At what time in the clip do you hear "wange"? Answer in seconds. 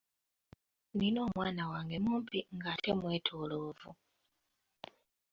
1.71-1.97